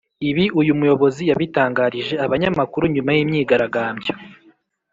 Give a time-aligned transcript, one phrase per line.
[0.29, 4.13] ibi uyu muyobozi yabitangarije abanyamakuru nyuma y’imyigaragambyo